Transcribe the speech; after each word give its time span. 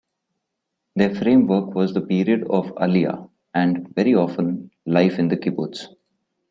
Their 0.95 1.13
framework 1.13 1.75
was 1.75 1.93
the 1.93 2.01
period 2.01 2.47
of 2.49 2.73
aliyah 2.73 3.29
and, 3.53 3.93
very 3.93 4.15
often, 4.15 4.71
life 4.83 5.19
in 5.19 5.27
the 5.27 5.37
kibbutz. 5.37 5.89